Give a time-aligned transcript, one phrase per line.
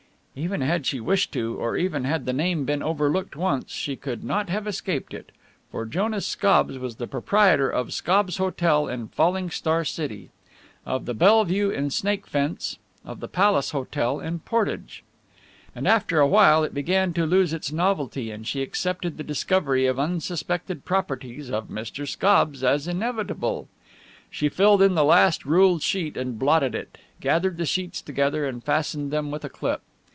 [0.33, 4.23] Even had she wished to, or even had the name been overlooked once, she could
[4.23, 5.29] not have escaped it.
[5.71, 10.29] For Jonas Scobbs was the proprietor of Scobbs' Hotel in Falling Star City;
[10.85, 15.03] of the Bellevue in Snakefence, of the Palace Hotel in Portage.
[15.75, 20.85] After awhile it began to lose its novelty and she accepted the discovery of unsuspected
[20.85, 22.07] properties of Mr.
[22.07, 23.67] Scobbs as inevitable.
[24.29, 28.63] She filled in the last ruled sheet and blotted it, gathered the sheets together and
[28.63, 29.81] fastened them with a clip.